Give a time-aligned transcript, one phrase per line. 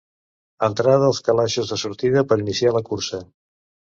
[0.67, 3.23] Entrada als calaixos de sortida per iniciar la cursa.